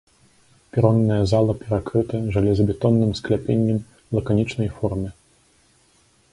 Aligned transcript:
Перонная 0.75 1.19
зала 1.31 1.53
перакрыта 1.59 2.17
жалезабетонным 2.37 3.11
скляпеннем 3.21 3.79
лаканічнай 4.17 4.69
формы. 4.79 5.09